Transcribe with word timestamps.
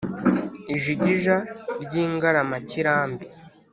Ijigija 0.75 1.37
ry'ingaramakirambi 1.83 3.25